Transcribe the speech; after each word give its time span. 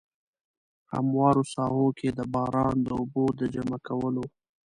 هموارو 0.93 1.43
ساحو 1.53 1.87
کې 1.97 2.09
د 2.17 2.19
باران 2.33 2.75
د 2.83 2.87
اوبو 2.99 3.25
د 3.39 3.41
جمع 3.53 3.79
کولو. 3.87 4.25